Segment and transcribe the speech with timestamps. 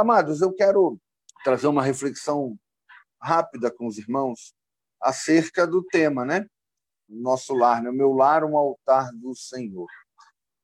[0.00, 0.98] Amados, eu quero
[1.44, 2.58] trazer uma reflexão
[3.20, 4.54] rápida com os irmãos
[4.98, 6.46] acerca do tema, né?
[7.06, 7.90] Nosso lar, né?
[7.90, 9.86] meu lar, um altar do Senhor.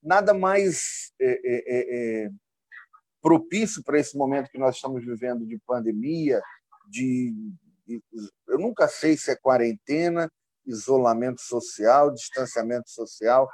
[0.02, 2.30] Nada mais é, é, é, é
[3.20, 6.40] propício para esse momento que nós estamos vivendo de pandemia,
[6.88, 7.34] de
[8.48, 10.32] eu nunca sei se é quarentena,
[10.64, 13.46] isolamento social, distanciamento social.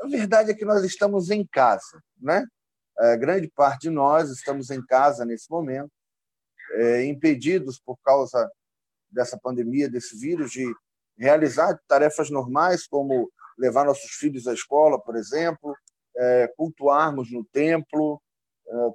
[0.00, 2.46] A verdade é que nós estamos em casa, né?
[2.98, 5.90] A grande parte de nós estamos em casa nesse momento,
[6.72, 8.50] é, impedidos por causa
[9.10, 10.66] dessa pandemia, desse vírus, de
[11.18, 15.74] realizar tarefas normais, como levar nossos filhos à escola, por exemplo,
[16.16, 18.20] é, cultuarmos no templo,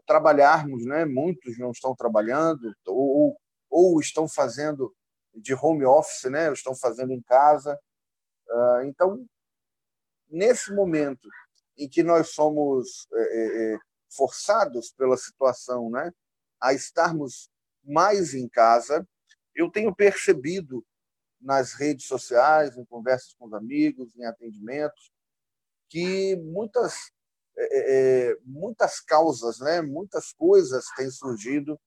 [0.06, 1.06] trabalharmos, né?
[1.06, 3.38] Muitos não estão trabalhando ou,
[3.70, 4.94] ou estão fazendo
[5.34, 6.52] de home office, né?
[6.52, 7.80] Estão fazendo em casa.
[8.50, 9.26] Ah, então,
[10.30, 11.28] nesse momento
[11.78, 13.08] em que nós somos
[14.12, 16.12] forçados pela situação, né,
[16.60, 17.50] a estarmos
[17.84, 19.08] mais em casa,
[19.56, 20.86] eu tenho percebido
[21.40, 25.12] nas redes sociais, em conversas com os amigos, em atendimentos,
[25.90, 27.12] que muitas
[27.58, 31.80] é, muitas causas, né, muitas coisas têm surgido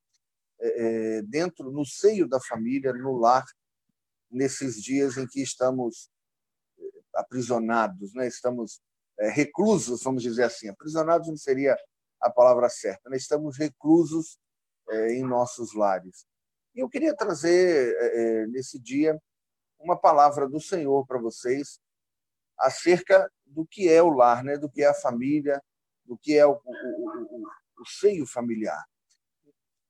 [0.61, 3.45] é, dentro, no seio da família, no lar,
[4.31, 6.11] nesses dias em que estamos
[7.15, 8.27] aprisionados, né?
[8.27, 8.81] estamos
[9.19, 10.69] é, reclusos, vamos dizer assim.
[10.69, 11.77] Aprisionados não seria
[12.25, 13.19] a palavra certa, né?
[13.19, 14.39] estamos reclusos
[14.89, 16.27] é, em nossos lares.
[16.75, 19.21] E eu queria trazer, é, nesse dia,
[19.79, 21.79] uma palavra do Senhor para vocês
[22.59, 24.57] acerca do que é o lar, né?
[24.57, 25.63] do que é a família,
[26.03, 27.43] do que é o, o, o,
[27.81, 28.83] o seio familiar.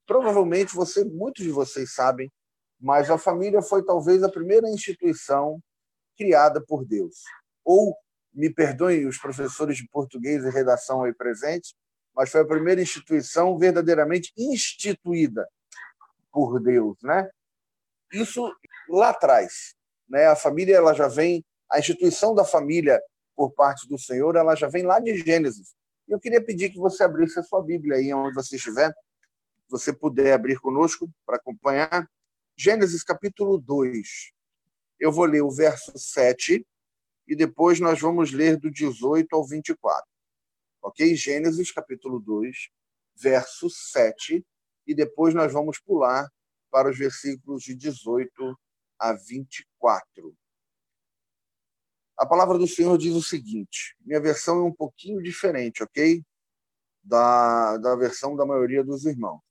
[0.04, 2.30] Provavelmente você, muitos de vocês sabem,
[2.80, 5.60] mas a família foi talvez a primeira instituição
[6.16, 7.22] criada por Deus.
[7.64, 7.96] Ou,
[8.32, 11.72] me perdoem os professores de português e redação aí presentes,
[12.14, 15.48] mas foi a primeira instituição verdadeiramente instituída
[16.30, 17.28] por Deus, né?
[18.12, 18.54] Isso
[18.88, 19.74] lá atrás,
[20.08, 20.26] né?
[20.26, 23.00] A família ela já vem, a instituição da família
[23.34, 25.74] por parte do Senhor, ela já vem lá de Gênesis.
[26.06, 28.92] Eu queria pedir que você abrisse a sua Bíblia aí onde você estiver,
[29.68, 32.08] você puder abrir conosco para acompanhar.
[32.56, 34.32] Gênesis capítulo 2.
[35.00, 36.64] Eu vou ler o verso 7
[37.26, 40.13] e depois nós vamos ler do 18 ao 24.
[40.84, 41.14] Ok?
[41.16, 42.68] Gênesis capítulo 2,
[43.16, 44.44] verso 7
[44.86, 46.30] e depois nós vamos pular
[46.70, 48.58] para os versículos de 18
[48.98, 50.36] a 24.
[52.16, 56.22] A palavra do Senhor diz o seguinte: minha versão é um pouquinho diferente, ok?
[57.02, 59.42] Da, da versão da maioria dos irmãos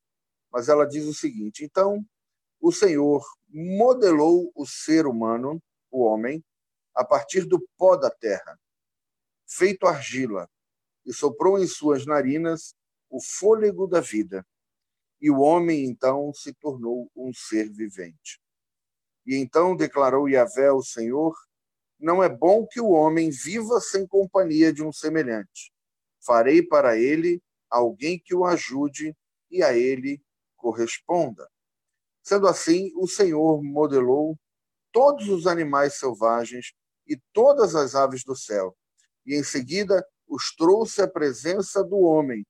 [0.53, 2.05] mas ela diz o seguinte: então
[2.61, 6.45] o Senhor modelou o ser humano, o homem,
[6.95, 8.57] a partir do pó da terra,
[9.47, 10.47] feito argila,
[11.05, 12.75] e soprou em suas narinas
[13.09, 14.45] o fôlego da vida.
[15.21, 18.41] E o homem então se tornou um ser vivente.
[19.25, 21.33] E então declarou Yahvé, o Senhor:
[21.99, 25.71] Não é bom que o homem viva sem companhia de um semelhante.
[26.25, 29.15] Farei para ele alguém que o ajude,
[29.49, 30.21] e a ele
[30.57, 31.47] corresponda.
[32.23, 34.37] Sendo assim, o Senhor modelou
[34.91, 36.73] todos os animais selvagens
[37.07, 38.75] e todas as aves do céu,
[39.25, 42.45] e em seguida os trouxe à presença do homem,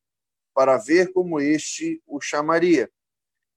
[0.54, 2.90] para ver como este o chamaria.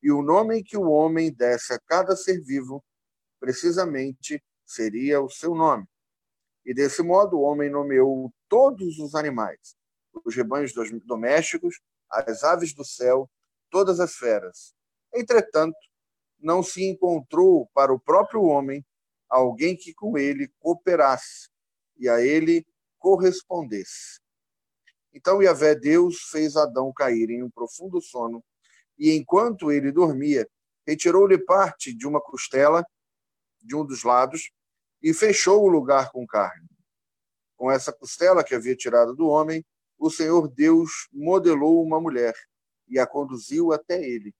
[0.02, 2.84] E o nome que o homem desse a cada ser vivo,
[3.38, 5.86] precisamente, seria o seu nome.
[6.64, 9.76] E desse modo o homem nomeou todos os animais,
[10.24, 10.72] os rebanhos
[11.04, 13.30] domésticos, as aves do céu
[13.70, 14.74] todas as feras.
[15.14, 15.76] Entretanto,
[16.38, 18.84] não se encontrou para o próprio homem
[19.28, 21.48] alguém que com ele cooperasse
[21.98, 22.66] e a ele
[22.98, 24.20] correspondesse.
[25.12, 28.44] Então Yahvé Deus fez Adão cair em um profundo sono,
[28.98, 30.48] e enquanto ele dormia,
[30.86, 32.84] retirou-lhe parte de uma costela
[33.62, 34.50] de um dos lados
[35.02, 36.68] e fechou o lugar com carne.
[37.56, 39.64] Com essa costela que havia tirado do homem,
[39.98, 42.34] o Senhor Deus modelou uma mulher
[42.86, 44.34] e a conduziu até ele.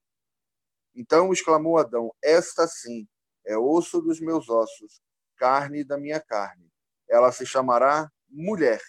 [0.94, 3.08] Então exclamou Adão: Esta sim
[3.44, 5.00] é osso dos meus ossos,
[5.36, 6.70] carne da minha carne.
[7.08, 8.80] Ela se chamará mulher,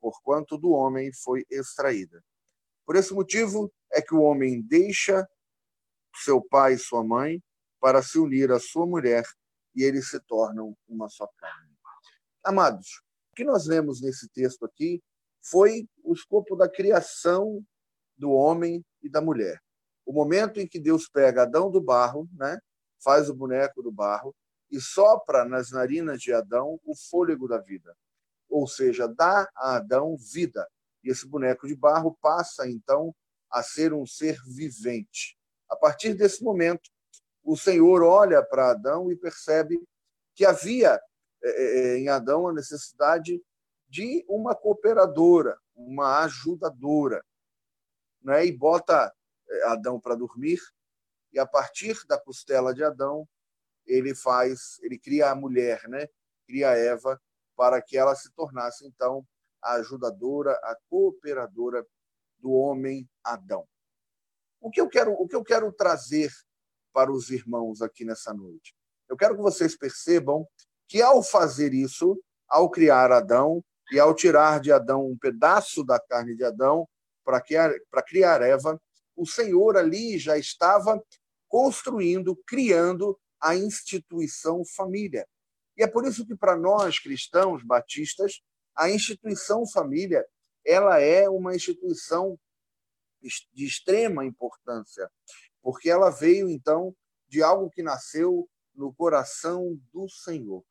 [0.00, 2.22] porquanto do homem foi extraída.
[2.86, 5.26] Por esse motivo é que o homem deixa
[6.16, 7.42] seu pai e sua mãe
[7.80, 9.24] para se unir à sua mulher
[9.74, 11.74] e eles se tornam uma só carne.
[12.42, 15.02] Amados, o que nós lemos nesse texto aqui
[15.42, 17.64] foi o escopo da criação
[18.16, 19.60] do homem e da mulher.
[20.06, 22.58] O momento em que Deus pega Adão do barro, né,
[23.02, 24.34] faz o boneco do barro
[24.70, 27.96] e sopra nas narinas de Adão o fôlego da vida,
[28.48, 30.66] ou seja, dá a Adão vida.
[31.02, 33.14] E esse boneco de barro passa então
[33.50, 35.38] a ser um ser vivente.
[35.68, 36.90] A partir desse momento,
[37.42, 39.78] o Senhor olha para Adão e percebe
[40.34, 41.00] que havia
[41.42, 43.40] é, é, em Adão a necessidade
[43.86, 47.24] de uma cooperadora, uma ajudadora,
[48.22, 48.46] né?
[48.46, 49.14] e bota
[49.48, 50.58] é, Adão para dormir,
[51.32, 53.28] e a partir da costela de Adão,
[53.86, 56.08] ele faz, ele cria a mulher, né?
[56.46, 57.20] cria Eva,
[57.56, 59.24] para que ela se tornasse, então,
[59.62, 61.84] a ajudadora, a cooperadora
[62.38, 63.66] do homem Adão.
[64.60, 66.30] O que eu quero, o que eu quero trazer
[66.92, 68.74] para os irmãos aqui nessa noite?
[69.08, 70.46] Eu quero que vocês percebam
[70.88, 75.98] que ao fazer isso, ao criar Adão e ao tirar de Adão um pedaço da
[75.98, 76.88] carne de Adão
[77.24, 78.80] para criar, para criar Eva,
[79.16, 81.02] o Senhor ali já estava
[81.48, 85.26] construindo, criando a instituição família.
[85.76, 88.40] E é por isso que para nós cristãos batistas,
[88.76, 90.24] a instituição família,
[90.64, 92.38] ela é uma instituição
[93.52, 95.10] de extrema importância,
[95.62, 96.94] porque ela veio então
[97.28, 100.62] de algo que nasceu no coração do Senhor.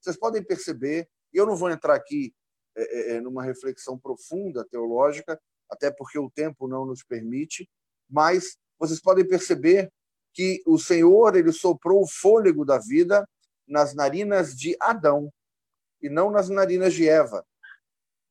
[0.00, 2.34] Vocês podem perceber, eu não vou entrar aqui
[2.74, 5.40] é, é, é, numa reflexão profunda teológica,
[5.70, 7.68] até porque o tempo não nos permite,
[8.08, 9.92] mas vocês podem perceber
[10.34, 13.28] que o Senhor ele soprou o fôlego da vida
[13.66, 15.32] nas narinas de Adão
[16.00, 17.46] e não nas narinas de Eva.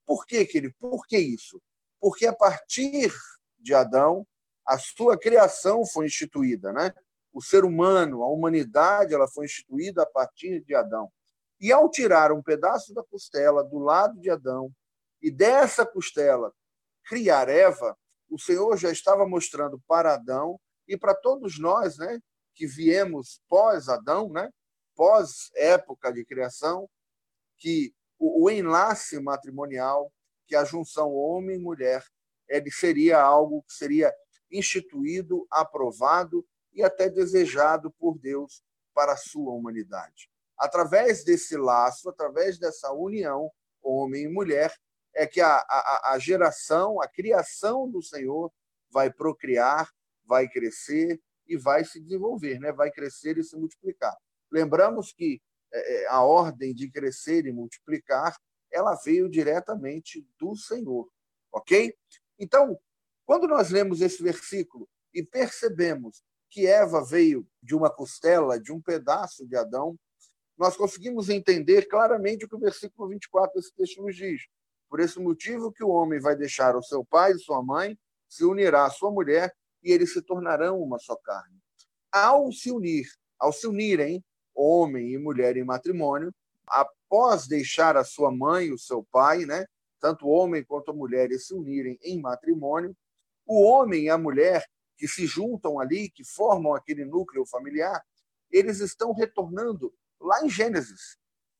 [0.05, 0.73] Por que, que ele?
[0.73, 1.61] Por que isso?
[1.99, 3.13] Porque a partir
[3.59, 4.25] de Adão,
[4.65, 6.93] a sua criação foi instituída, né?
[7.33, 11.11] O ser humano, a humanidade, ela foi instituída a partir de Adão.
[11.59, 14.71] E ao tirar um pedaço da costela do lado de Adão
[15.21, 16.51] e dessa costela
[17.05, 17.97] criar Eva,
[18.29, 22.19] o Senhor já estava mostrando para Adão e para todos nós, né,
[22.55, 24.49] que viemos pós Adão, né,
[24.95, 26.89] pós época de criação,
[27.57, 30.11] que o, o enlace matrimonial,
[30.47, 32.03] que a junção homem e mulher,
[32.47, 34.13] ele seria algo que seria
[34.51, 42.59] instituído, aprovado e até desejado por Deus para a sua humanidade através desse laço, através
[42.59, 43.51] dessa união,
[43.81, 44.71] homem e mulher,
[45.11, 48.53] é que a, a, a geração, a criação do Senhor
[48.91, 49.89] vai procriar,
[50.23, 52.71] vai crescer e vai se desenvolver, né?
[52.71, 54.15] vai crescer e se multiplicar.
[54.51, 55.41] Lembramos que
[55.73, 58.35] é, é a ordem de crescer e multiplicar
[58.71, 61.09] ela veio diretamente do Senhor,
[61.51, 61.93] ok?
[62.39, 62.79] Então,
[63.25, 68.81] quando nós lemos esse versículo e percebemos que Eva veio de uma costela, de um
[68.81, 69.97] pedaço de Adão,
[70.57, 74.41] nós conseguimos entender claramente o que o versículo 24 desse texto nos diz.
[74.89, 77.97] Por esse motivo que o homem vai deixar o seu pai e sua mãe,
[78.27, 81.57] se unirá à sua mulher e eles se tornarão uma só carne.
[82.11, 83.07] Ao se unir,
[83.39, 84.23] ao se unirem,
[84.61, 86.33] homem e mulher em matrimônio,
[86.67, 89.65] após deixar a sua mãe e o seu pai, né,
[89.99, 92.95] tanto o homem quanto a mulher se unirem em matrimônio,
[93.45, 94.65] o homem e a mulher
[94.97, 98.01] que se juntam ali, que formam aquele núcleo familiar,
[98.51, 101.17] eles estão retornando lá em Gênesis,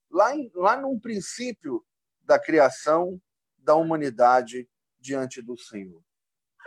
[0.10, 1.84] lá, em, lá num princípio
[2.22, 3.20] da criação
[3.58, 4.70] da humanidade
[5.00, 6.02] diante do Senhor.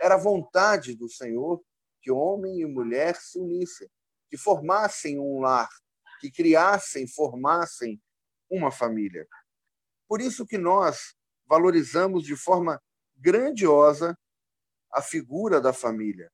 [0.01, 1.63] Era vontade do Senhor
[2.01, 3.89] que homem e mulher se unissem,
[4.29, 5.69] que formassem um lar,
[6.19, 8.01] que criassem, formassem
[8.49, 9.27] uma família.
[10.07, 11.15] Por isso que nós
[11.47, 12.81] valorizamos de forma
[13.15, 14.17] grandiosa
[14.91, 16.31] a figura da família.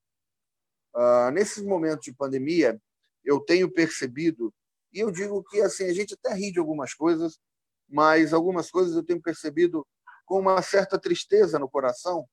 [0.93, 2.79] Uh, nesses momentos de pandemia,
[3.23, 4.53] eu tenho percebido
[4.93, 7.39] e eu digo que assim a gente até ri de algumas coisas,
[7.87, 9.87] mas algumas coisas eu tenho percebido
[10.25, 12.27] com uma certa tristeza no coração,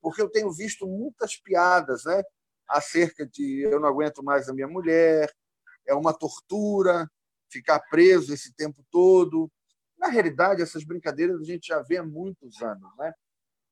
[0.00, 2.22] porque eu tenho visto muitas piadas, né,
[2.68, 5.32] acerca de eu não aguento mais a minha mulher,
[5.86, 7.10] é uma tortura
[7.50, 9.50] ficar preso esse tempo todo.
[9.98, 13.12] Na realidade, essas brincadeiras a gente já vê há muitos anos, né?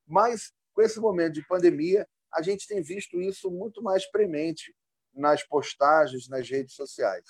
[0.05, 4.73] Mas com esse momento de pandemia, a gente tem visto isso muito mais premente
[5.13, 7.25] nas postagens, nas redes sociais.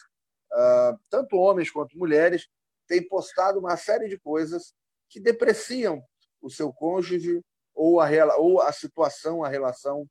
[0.52, 2.48] Uh, tanto homens quanto mulheres
[2.88, 4.74] têm postado uma série de coisas
[5.10, 6.04] que depreciam
[6.42, 7.42] o seu cônjuge
[7.74, 10.08] ou a, ou a situação, a relação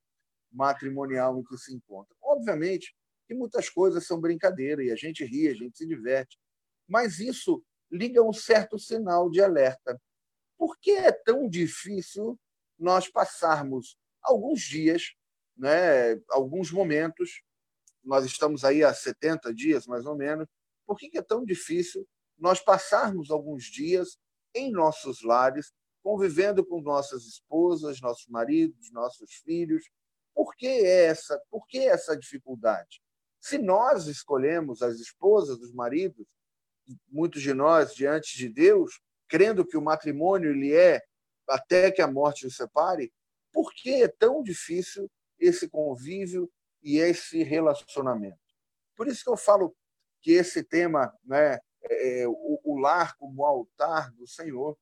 [0.51, 2.15] matrimonial em que se encontra.
[2.21, 2.95] Obviamente
[3.31, 6.37] que muitas coisas são brincadeira e a gente ri, a gente se diverte,
[6.89, 10.03] mas isso liga um certo sinal de alerta.
[10.59, 12.37] Por que é tão difícil
[12.77, 15.15] nós passarmos alguns dias,
[15.57, 17.41] né, alguns momentos
[18.03, 20.49] nós estamos aí há 70 dias, mais ou menos,
[20.85, 22.05] por que é tão difícil
[22.37, 24.19] nós passarmos alguns dias
[24.53, 25.73] em nossos lares,
[26.03, 29.89] convivendo com nossas esposas, nossos maridos, nossos filhos?
[30.35, 33.01] Por que essa, por que essa dificuldade?
[33.41, 36.27] Se nós escolhemos as esposas, os maridos,
[37.09, 41.01] muitos de nós diante de Deus, crendo que o matrimônio ele é
[41.49, 43.13] até que a morte os separe,
[43.53, 46.51] por que é tão difícil esse convívio
[46.83, 48.39] e esse relacionamento.
[48.95, 49.75] Por isso que eu falo
[50.21, 54.77] que esse tema, né, é, o, o lar como altar do Senhor,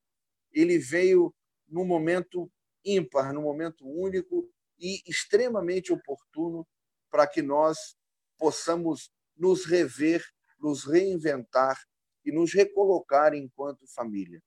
[0.51, 1.33] ele veio
[1.67, 2.51] num momento
[2.83, 6.67] ímpar, num momento único e extremamente oportuno
[7.09, 7.95] para que nós
[8.39, 10.25] possamos nos rever,
[10.59, 11.77] nos reinventar
[12.25, 14.41] e nos recolocar enquanto família.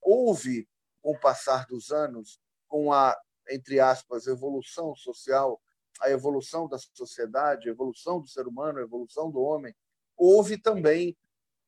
[0.00, 0.68] Houve,
[1.02, 3.16] com o passar dos anos, com a,
[3.48, 5.60] entre aspas, evolução social,
[6.00, 9.74] a evolução da sociedade, a evolução do ser humano, a evolução do homem,
[10.16, 11.16] houve também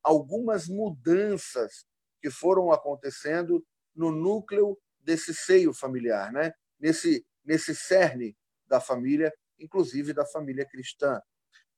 [0.03, 1.87] algumas mudanças
[2.21, 6.53] que foram acontecendo no núcleo desse seio familiar, né?
[6.79, 11.21] nesse, nesse cerne da família, inclusive da família cristã.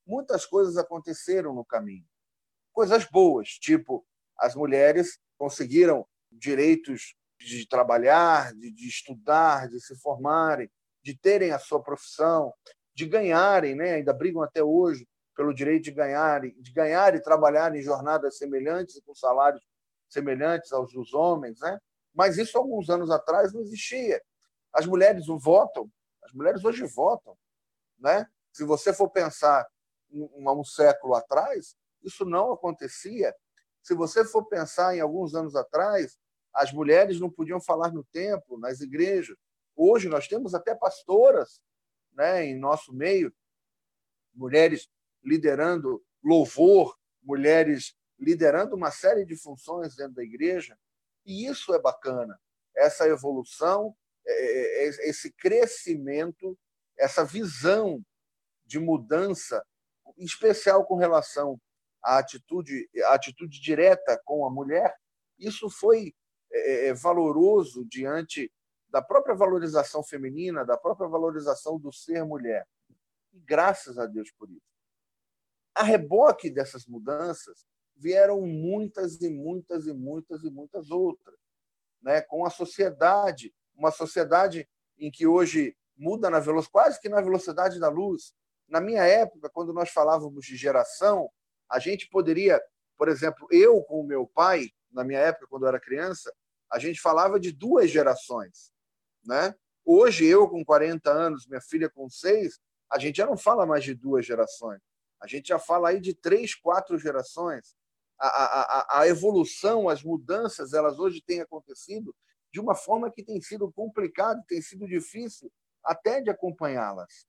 [0.05, 2.05] Muitas coisas aconteceram no caminho.
[2.71, 4.05] Coisas boas, tipo
[4.37, 10.69] as mulheres conseguiram direitos de trabalhar, de, de estudar, de se formarem,
[11.01, 12.53] de terem a sua profissão,
[12.93, 13.93] de ganharem, né?
[13.93, 19.01] ainda brigam até hoje pelo direito de ganhar, de ganhar e trabalhar em jornadas semelhantes
[19.05, 19.61] com salários
[20.07, 21.77] semelhantes aos dos homens, né?
[22.13, 24.21] Mas isso alguns anos atrás não existia.
[24.71, 25.91] As mulheres votam,
[26.23, 27.37] as mulheres hoje votam,
[27.99, 28.25] né?
[28.53, 29.67] Se você for pensar
[30.11, 33.33] um, um século atrás, isso não acontecia.
[33.81, 36.17] Se você for pensar em alguns anos atrás,
[36.53, 39.37] as mulheres não podiam falar no templo, nas igrejas.
[39.75, 41.61] Hoje nós temos até pastoras,
[42.13, 43.33] né, em nosso meio,
[44.33, 44.89] mulheres
[45.23, 50.77] liderando louvor, mulheres liderando uma série de funções dentro da igreja.
[51.25, 52.39] E isso é bacana,
[52.75, 53.95] essa evolução,
[54.25, 56.57] é, é, é, esse crescimento,
[56.97, 58.03] essa visão
[58.65, 59.63] de mudança,
[60.17, 61.59] especial com relação
[62.03, 64.95] à atitude, à atitude direta com a mulher,
[65.37, 66.13] isso foi
[67.01, 68.51] valoroso diante
[68.89, 72.65] da própria valorização feminina, da própria valorização do ser mulher.
[73.33, 74.61] E graças a Deus por isso.
[75.73, 77.65] A reboque dessas mudanças,
[77.97, 81.39] vieram muitas e muitas e muitas e muitas outras,
[82.01, 82.21] né?
[82.21, 87.79] Com a sociedade, uma sociedade em que hoje muda na velocidade, quase que na velocidade
[87.79, 88.33] da luz.
[88.67, 91.29] Na minha época, quando nós falávamos de geração,
[91.69, 92.61] a gente poderia,
[92.97, 96.33] por exemplo, eu com o meu pai, na minha época, quando eu era criança,
[96.71, 98.71] a gente falava de duas gerações,
[99.23, 99.53] né?
[99.83, 102.59] Hoje, eu com 40 anos, minha filha com 6,
[102.91, 104.81] a gente já não fala mais de duas gerações.
[105.21, 107.75] A gente já fala aí de três, quatro gerações
[108.19, 112.15] a, a, a evolução, as mudanças, elas hoje têm acontecido
[112.51, 115.51] de uma forma que tem sido complicado, tem sido difícil
[115.83, 117.27] até de acompanhá-las.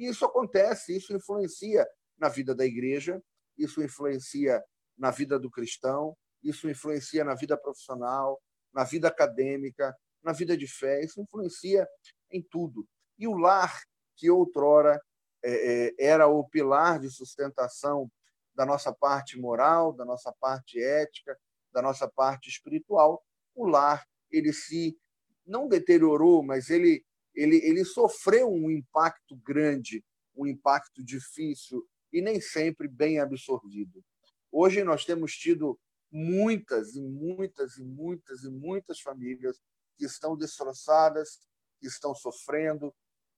[0.00, 3.22] E isso acontece, isso influencia na vida da igreja,
[3.58, 4.64] isso influencia
[4.96, 8.40] na vida do cristão, isso influencia na vida profissional,
[8.72, 11.86] na vida acadêmica, na vida de fé, isso influencia
[12.30, 12.88] em tudo.
[13.18, 13.78] E o lar,
[14.16, 14.98] que outrora
[15.44, 18.10] é, é, era o pilar de sustentação
[18.54, 21.38] da nossa parte moral, da nossa parte ética,
[21.70, 23.22] da nossa parte espiritual,
[23.54, 24.98] o lar ele se
[25.44, 32.40] não deteriorou, mas ele ele ele sofreu um impacto grande, um impacto difícil e nem
[32.40, 34.04] sempre bem absorvido.
[34.50, 35.78] Hoje nós temos tido
[36.10, 39.60] muitas e muitas e muitas e muitas famílias
[39.96, 41.38] que estão destroçadas,
[41.78, 42.92] que estão sofrendo.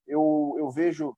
[0.06, 1.16] Eu, eu vejo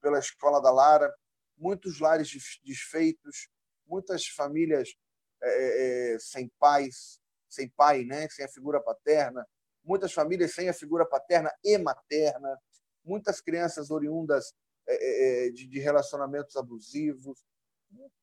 [0.00, 1.14] pela escola da Lara
[1.56, 2.30] muitos lares
[2.64, 3.48] desfeitos,
[3.86, 4.94] muitas famílias
[5.42, 8.28] é, é, sem pais, sem pai, né?
[8.30, 9.46] sem a figura paterna,
[9.84, 12.58] muitas famílias sem a figura paterna e materna,
[13.04, 14.52] muitas crianças oriundas
[14.86, 17.44] é, é, de, de relacionamentos abusivos.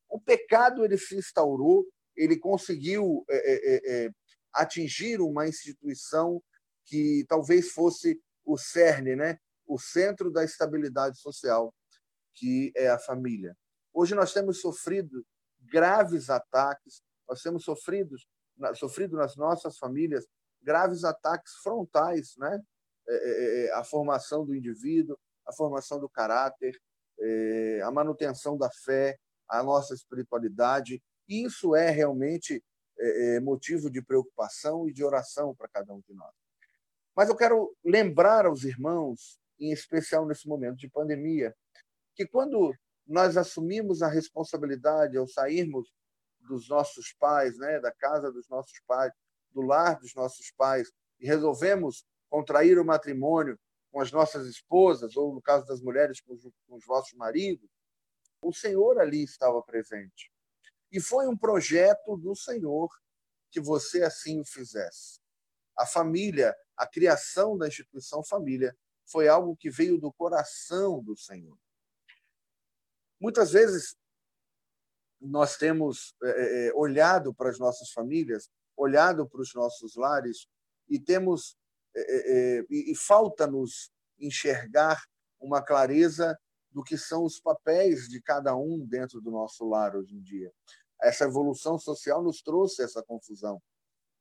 [0.10, 3.26] O pecado ele se instaurou, ele conseguiu
[4.54, 6.44] atingir uma instituição
[6.86, 9.38] que talvez fosse o cerne, né?
[9.66, 11.74] o centro da estabilidade social
[12.34, 13.56] que é a família.
[13.94, 15.26] Hoje nós temos sofrido
[15.60, 18.16] graves ataques, nós temos sofrido,
[18.76, 20.26] sofrido nas nossas famílias
[20.62, 22.62] graves ataques frontais, né?
[23.08, 26.80] É, é, é, a formação do indivíduo, a formação do caráter,
[27.84, 31.04] a manutenção da fé, a nossa espiritualidade.
[31.28, 32.64] Isso é realmente
[33.44, 36.34] motivo de preocupação e de oração para cada um de nós.
[37.16, 41.54] Mas eu quero lembrar aos irmãos, em especial nesse momento de pandemia,
[42.16, 42.74] que quando
[43.06, 45.92] nós assumimos a responsabilidade ao sairmos
[46.40, 49.12] dos nossos pais, né, da casa dos nossos pais,
[49.52, 53.60] do lar dos nossos pais, e resolvemos contrair o matrimônio
[53.92, 57.70] com as nossas esposas, ou no caso das mulheres, com os, com os vossos maridos,
[58.42, 60.32] o Senhor ali estava presente.
[60.92, 62.90] E foi um projeto do Senhor
[63.52, 65.20] que você assim o fizesse.
[65.78, 71.58] A família, a criação da instituição família, foi algo que veio do coração do Senhor.
[73.20, 73.96] Muitas vezes
[75.20, 78.50] nós temos é, olhado para as nossas famílias,
[78.82, 80.48] olhado para os nossos lares
[80.90, 81.56] e temos
[81.96, 85.04] é, é, e, falta-nos enxergar
[85.40, 86.38] uma clareza
[86.72, 90.52] do que são os papéis de cada um dentro do nosso lar hoje em dia.
[91.02, 93.62] Essa evolução social nos trouxe essa confusão.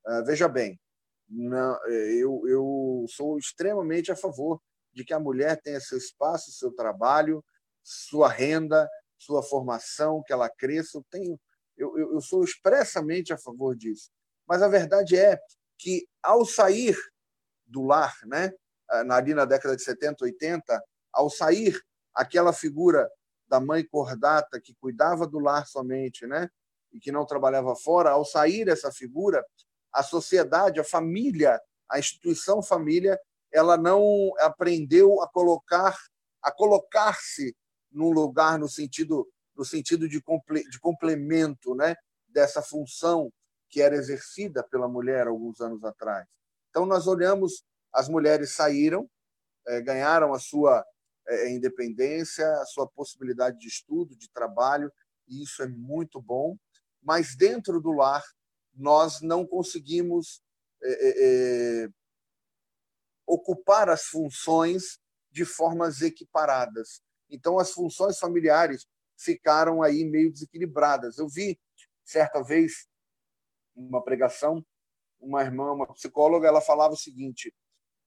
[0.04, 0.80] Uh, veja bem,
[1.28, 4.60] não, eu, eu sou extremamente a favor
[4.92, 7.44] de que a mulher tenha seu espaço, seu trabalho,
[7.84, 10.98] sua renda, sua formação, que ela cresça.
[10.98, 11.40] Eu, tenho,
[11.76, 14.10] eu, eu sou expressamente a favor disso.
[14.50, 15.40] Mas a verdade é
[15.78, 16.96] que, ao sair
[17.64, 18.50] do lar, né,
[19.08, 21.80] ali na década de 70, 80, ao sair
[22.12, 23.08] aquela figura
[23.46, 26.50] da mãe cordata que cuidava do lar somente, né,
[26.92, 29.46] e que não trabalhava fora, ao sair essa figura,
[29.92, 33.20] a sociedade, a família, a instituição família,
[33.52, 35.96] ela não aprendeu a colocar
[36.42, 37.54] a colocar-se
[37.92, 41.94] num lugar no sentido no sentido de, comple, de complemento, né,
[42.26, 43.30] dessa função
[43.70, 46.26] que era exercida pela mulher alguns anos atrás.
[46.68, 49.08] Então nós olhamos as mulheres saíram,
[49.66, 50.84] é, ganharam a sua
[51.26, 54.92] é, independência, a sua possibilidade de estudo, de trabalho,
[55.28, 56.56] e isso é muito bom.
[57.02, 58.22] Mas dentro do lar
[58.74, 60.40] nós não conseguimos
[60.82, 61.88] é,
[63.26, 64.98] ocupar as funções
[65.30, 67.00] de formas equiparadas.
[67.28, 68.86] Então, as funções familiares
[69.16, 71.18] ficaram aí meio desequilibradas.
[71.18, 71.58] Eu vi,
[72.04, 72.88] certa vez,
[73.88, 74.64] uma pregação,
[75.18, 77.54] uma irmã, uma psicóloga, ela falava o seguinte,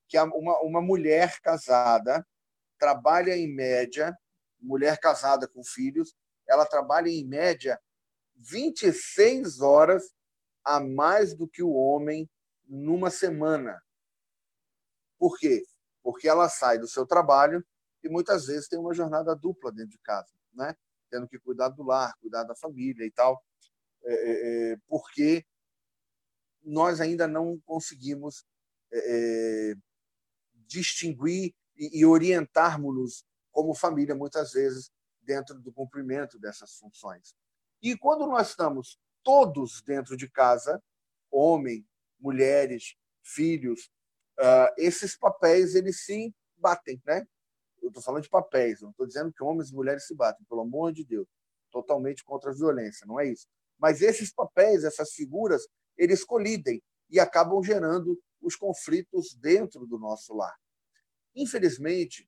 [0.08, 2.26] que uma, uma mulher casada
[2.78, 4.18] trabalha em média,
[4.60, 6.16] mulher casada com filhos,
[6.48, 7.80] ela trabalha em média
[8.36, 10.14] 26 horas
[10.64, 12.30] a mais do que o homem
[12.68, 13.82] numa semana.
[15.18, 15.64] Por quê?
[16.02, 17.66] Porque ela sai do seu trabalho
[18.04, 20.76] e muitas vezes tem uma jornada dupla dentro de casa, né?
[21.10, 23.42] Tendo que cuidar do lar, cuidar da família e tal,
[24.04, 25.46] é, é, é porque
[26.64, 28.46] nós ainda não conseguimos
[28.92, 29.76] é, é
[30.68, 37.36] distinguir e, e orientarmos-nos como família muitas vezes dentro do cumprimento dessas funções.
[37.82, 40.82] E quando nós estamos todos dentro de casa,
[41.32, 41.86] homem,
[42.20, 43.90] mulheres, filhos,
[44.40, 47.26] uh, esses papéis eles se batem, né?
[47.82, 50.62] Eu estou falando de papéis, não estou dizendo que homens e mulheres se batem, pelo
[50.62, 51.28] amor de Deus,
[51.70, 53.48] totalmente contra a violência, não é isso.
[53.78, 60.34] Mas esses papéis, essas figuras, eles colidem e acabam gerando os conflitos dentro do nosso
[60.36, 60.56] lar.
[61.36, 62.28] Infelizmente,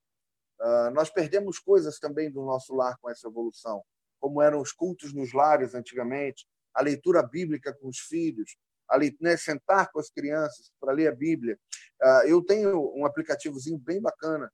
[0.60, 3.84] uh, nós perdemos coisas também do nosso lar com essa evolução,
[4.19, 9.36] como eram os cultos nos lares antigamente, a leitura bíblica com os filhos, ali, né,
[9.38, 11.58] sentar com as crianças para ler a Bíblia.
[12.01, 14.51] Uh, eu tenho um aplicativozinho bem bacana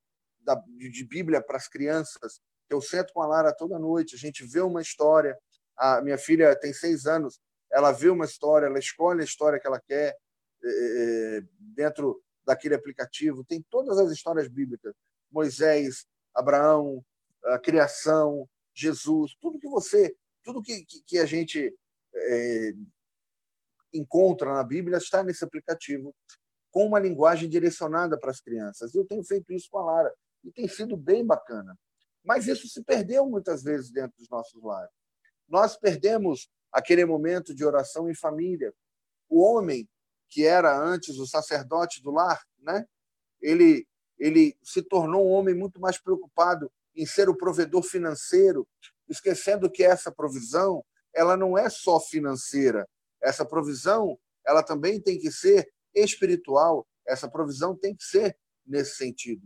[0.78, 2.41] de Bíblia para as crianças.
[2.69, 5.38] Eu sento com a Lara toda noite, a gente vê uma história.
[5.78, 7.39] A minha filha tem seis anos,
[7.72, 10.18] ela vê uma história, ela escolhe a história que ela quer
[10.64, 13.44] é, dentro daquele aplicativo.
[13.44, 14.94] Tem todas as histórias bíblicas:
[15.32, 17.04] Moisés, Abraão,
[17.46, 21.74] a criação, Jesus, tudo que você, tudo que, que, a gente
[22.14, 22.74] é,
[23.94, 26.16] encontra na Bíblia está nesse aplicativo
[26.70, 28.96] com uma linguagem direcionada para as crianças.
[28.96, 31.78] Eu tenho feito isso com a Lara e tem sido bem bacana.
[32.24, 34.92] Mas isso se perdeu muitas vezes dentro dos nossos lares.
[35.48, 38.74] Nós perdemos aquele momento de oração em família.
[39.30, 39.88] O homem,
[40.30, 42.86] que era antes o sacerdote do lar, né?
[43.42, 43.86] ele,
[44.18, 48.68] ele se tornou um homem muito mais preocupado em ser o provedor financeiro,
[49.10, 52.88] esquecendo que essa provisão ela não é só financeira,
[53.22, 59.46] essa provisão, ela também tem que ser espiritual, essa provisão tem que ser nesse sentido.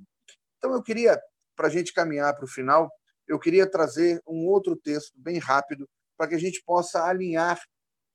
[0.57, 1.19] Então, eu queria,
[1.55, 2.89] para a gente caminhar para o final,
[3.27, 7.61] eu queria trazer um outro texto bem rápido para que a gente possa alinhar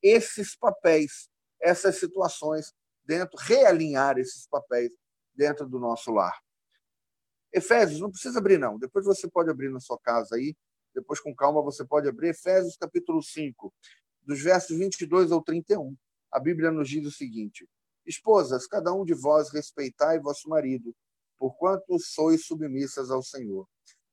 [0.02, 1.28] esses papéis,
[1.60, 2.72] essas situações
[3.04, 4.90] dentro, realinhar esses papéis
[5.34, 6.38] dentro do nosso lar.
[7.52, 8.78] Efésios, não precisa abrir, não.
[8.78, 10.54] Depois você pode abrir na sua casa aí.
[10.94, 12.28] Depois, com calma, você pode abrir.
[12.28, 13.72] Efésios, capítulo 5
[14.22, 15.96] dos versos 22 ao 31,
[16.30, 17.68] a Bíblia nos diz o seguinte:
[18.06, 20.94] Esposas, cada um de vós respeitai vosso marido,
[21.36, 23.66] porquanto sois submissas ao Senhor.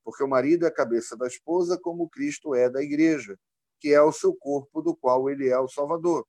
[0.03, 3.37] Porque o marido é a cabeça da esposa, como Cristo é da igreja,
[3.79, 6.25] que é o seu corpo, do qual ele é o Salvador.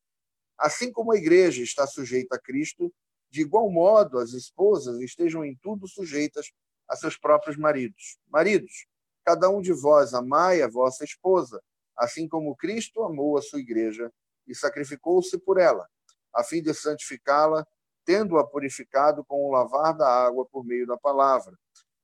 [0.58, 2.92] Assim como a igreja está sujeita a Cristo,
[3.30, 6.50] de igual modo as esposas estejam em tudo sujeitas
[6.88, 8.18] a seus próprios maridos.
[8.28, 8.86] Maridos,
[9.24, 11.62] cada um de vós amai a vossa esposa,
[11.96, 14.10] assim como Cristo amou a sua igreja
[14.46, 15.86] e sacrificou-se por ela,
[16.34, 17.66] a fim de santificá-la,
[18.04, 21.54] tendo-a purificado com o lavar da água por meio da palavra,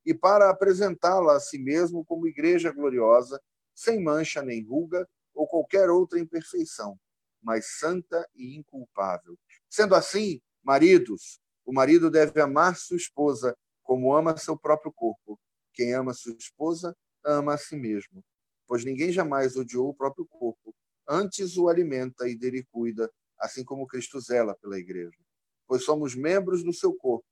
[0.04, 3.40] e para apresentá-la a si mesmo como igreja gloriosa,
[3.74, 6.98] sem mancha nem ruga ou qualquer outra imperfeição,
[7.42, 9.36] mas santa e inculpável.
[9.68, 15.38] Sendo assim, maridos, o marido deve amar sua esposa como ama seu próprio corpo.
[15.72, 18.24] Quem ama sua esposa, ama a si mesmo.
[18.66, 20.74] Pois ninguém jamais odiou o próprio corpo,
[21.08, 25.18] antes o alimenta e dele cuida, assim como Cristo zela pela igreja.
[25.66, 27.26] Pois somos membros do seu corpo.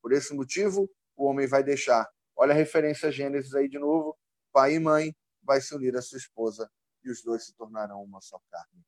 [0.00, 2.08] Por esse motivo, o homem vai deixar.
[2.36, 4.16] Olha a referência a Gênesis aí de novo.
[4.52, 6.70] Pai e mãe vai se unir à sua esposa
[7.04, 8.84] e os dois se tornarão uma só carne.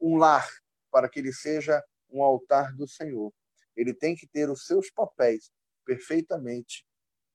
[0.00, 0.48] Um lar,
[0.90, 3.32] para que ele seja um altar do Senhor,
[3.76, 5.50] ele tem que ter os seus papéis
[5.84, 6.84] perfeitamente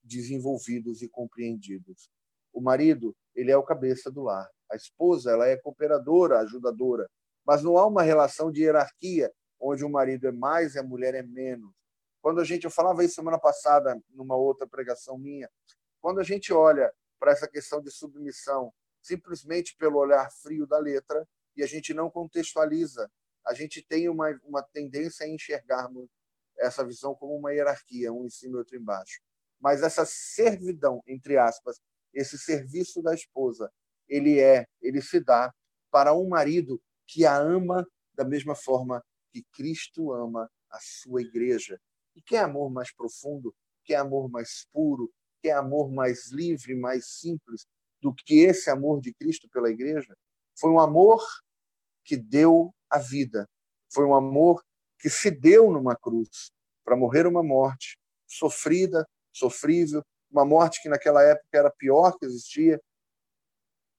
[0.03, 2.09] desenvolvidos e compreendidos.
[2.51, 4.49] O marido, ele é o cabeça do lar.
[4.69, 7.09] A esposa, ela é cooperadora, ajudadora.
[7.45, 11.15] Mas não há uma relação de hierarquia onde o marido é mais e a mulher
[11.15, 11.71] é menos.
[12.21, 15.49] Quando a gente, eu falava isso semana passada numa outra pregação minha,
[16.01, 21.27] quando a gente olha para essa questão de submissão simplesmente pelo olhar frio da letra
[21.55, 23.11] e a gente não contextualiza,
[23.45, 26.09] a gente tem uma, uma tendência a enxergarmos
[26.57, 29.21] essa visão como uma hierarquia, um em cima e outro embaixo.
[29.59, 31.79] Mas essa servidão, entre aspas,
[32.13, 33.71] esse serviço da esposa,
[34.07, 35.53] ele é, ele se dá
[35.91, 41.79] para um marido que a ama da mesma forma que Cristo ama a sua igreja.
[42.15, 45.11] E que é amor mais profundo, que é amor mais puro,
[45.41, 47.65] que é amor mais livre, mais simples
[48.03, 50.13] do que esse amor de Cristo pela igreja?
[50.59, 51.25] Foi um amor
[52.03, 53.49] que deu a vida.
[53.93, 54.61] Foi um amor
[54.99, 56.51] que se deu numa cruz
[56.83, 62.77] para morrer uma morte sofrida, sofrível, uma morte que naquela época era pior que existia.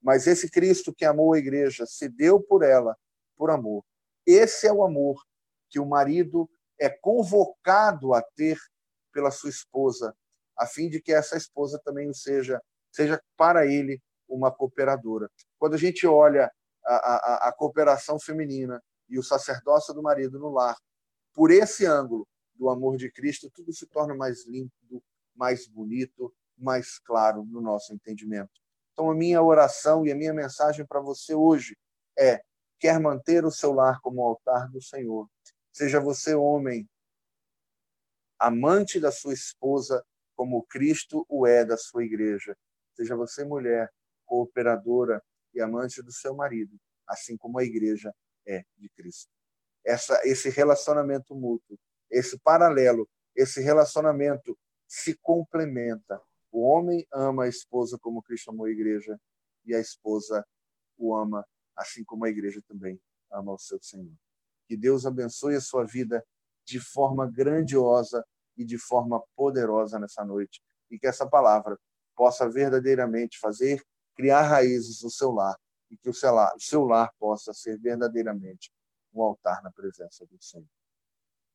[0.03, 2.95] Mas esse Cristo que amou a igreja se deu por ela,
[3.37, 3.83] por amor.
[4.27, 5.25] Esse é o amor
[5.71, 8.59] que o marido é convocado a ter
[9.13, 10.15] pela sua esposa,
[10.59, 12.61] a fim de que essa esposa também seja,
[12.95, 15.29] seja para ele uma cooperadora.
[15.59, 16.51] Quando a gente olha
[16.85, 20.77] a, a, a cooperação feminina e o sacerdócio do marido no lar,
[21.33, 25.03] por esse ângulo do amor de Cristo, tudo se torna mais limpo,
[25.35, 28.53] mais bonito, mais claro no nosso entendimento.
[28.93, 31.77] Então, a minha oração e a minha mensagem para você hoje
[32.17, 32.41] é:
[32.79, 35.29] quer manter o seu lar como altar do Senhor?
[35.73, 36.89] Seja você homem,
[38.39, 40.05] amante da sua esposa,
[40.37, 42.57] como Cristo o é da sua igreja.
[42.95, 43.91] Seja você mulher,
[44.25, 46.77] cooperadora e amante do seu marido,
[47.07, 48.15] assim como a igreja
[48.47, 49.31] é de Cristo
[49.85, 51.79] essa, esse relacionamento mútuo,
[52.11, 56.21] esse paralelo, esse relacionamento se complementa.
[56.51, 59.19] O homem ama a esposa como Cristo amou a igreja
[59.65, 60.47] e a esposa
[60.97, 61.45] o ama
[61.77, 64.15] assim como a igreja também ama o seu Senhor.
[64.67, 66.25] Que Deus abençoe a sua vida
[66.65, 68.25] de forma grandiosa
[68.57, 71.79] e de forma poderosa nessa noite e que essa palavra
[72.15, 73.83] possa verdadeiramente fazer
[74.17, 75.57] criar raízes no seu lar
[75.91, 78.73] e que o seu lar, o seu lar possa ser verdadeiramente
[79.13, 80.67] um altar na presença do Senhor.